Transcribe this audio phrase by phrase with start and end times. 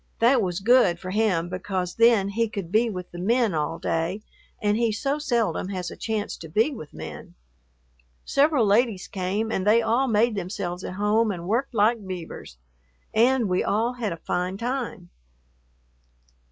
[0.17, 4.23] That was good for him because then he could be with the men all day
[4.59, 7.35] and he so seldom has a chance to be with men.
[8.25, 12.57] Several ladies came and they all made themselves at home and worked like beavers,
[13.13, 15.11] and we all had a fine time....